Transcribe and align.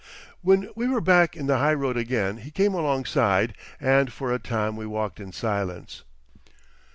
When 0.41 0.67
we 0.75 0.87
were 0.87 0.99
back 0.99 1.37
in 1.37 1.45
the 1.45 1.59
high 1.59 1.75
road 1.75 1.95
again 1.95 2.37
he 2.37 2.49
came 2.49 2.73
alongside, 2.73 3.53
and 3.79 4.11
for 4.11 4.33
a 4.33 4.39
time 4.39 4.75
we 4.75 4.87
walked 4.87 5.19
in 5.19 5.31
silence. 5.31 6.01